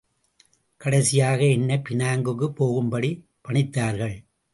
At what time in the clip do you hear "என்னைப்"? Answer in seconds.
1.45-1.83